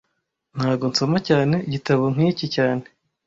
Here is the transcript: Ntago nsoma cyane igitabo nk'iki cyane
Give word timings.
Ntago 0.55 0.83
nsoma 0.91 1.17
cyane 1.27 1.55
igitabo 1.67 2.03
nk'iki 2.13 2.45
cyane 2.55 2.83